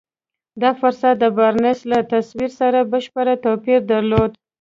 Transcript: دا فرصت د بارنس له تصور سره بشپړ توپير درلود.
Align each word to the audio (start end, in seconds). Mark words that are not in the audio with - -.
دا 0.61 0.71
فرصت 0.79 1.15
د 1.19 1.25
بارنس 1.37 1.79
له 1.91 1.99
تصور 2.11 2.49
سره 2.59 2.79
بشپړ 2.91 3.25
توپير 3.45 3.79
درلود. 3.91 4.31